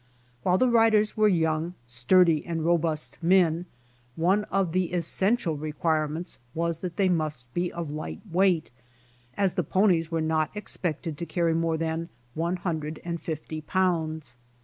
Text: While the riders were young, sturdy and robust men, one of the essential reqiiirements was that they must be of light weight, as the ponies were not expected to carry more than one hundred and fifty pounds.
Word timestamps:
While 0.41 0.57
the 0.57 0.67
riders 0.67 1.15
were 1.15 1.27
young, 1.27 1.75
sturdy 1.85 2.43
and 2.43 2.65
robust 2.65 3.19
men, 3.21 3.67
one 4.15 4.45
of 4.45 4.71
the 4.71 4.93
essential 4.93 5.55
reqiiirements 5.59 6.39
was 6.55 6.79
that 6.79 6.97
they 6.97 7.07
must 7.07 7.45
be 7.53 7.71
of 7.71 7.91
light 7.91 8.21
weight, 8.31 8.71
as 9.37 9.53
the 9.53 9.63
ponies 9.63 10.09
were 10.09 10.19
not 10.19 10.49
expected 10.57 11.19
to 11.19 11.27
carry 11.27 11.53
more 11.53 11.77
than 11.77 12.09
one 12.33 12.55
hundred 12.55 12.99
and 13.05 13.21
fifty 13.21 13.61
pounds. 13.61 14.37